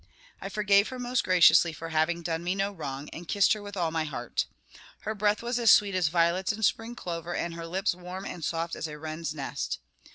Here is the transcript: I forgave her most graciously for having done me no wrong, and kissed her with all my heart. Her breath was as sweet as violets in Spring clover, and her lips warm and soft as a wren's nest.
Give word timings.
I 0.41 0.49
forgave 0.49 0.87
her 0.87 0.97
most 0.97 1.23
graciously 1.23 1.73
for 1.73 1.89
having 1.89 2.23
done 2.23 2.43
me 2.43 2.55
no 2.55 2.71
wrong, 2.71 3.07
and 3.13 3.27
kissed 3.27 3.53
her 3.53 3.61
with 3.61 3.77
all 3.77 3.91
my 3.91 4.03
heart. 4.03 4.47
Her 5.01 5.13
breath 5.13 5.43
was 5.43 5.59
as 5.59 5.69
sweet 5.69 5.93
as 5.93 6.07
violets 6.07 6.51
in 6.51 6.63
Spring 6.63 6.95
clover, 6.95 7.35
and 7.35 7.53
her 7.53 7.67
lips 7.67 7.93
warm 7.93 8.25
and 8.25 8.43
soft 8.43 8.75
as 8.75 8.87
a 8.87 8.97
wren's 8.97 9.31
nest. 9.35 9.77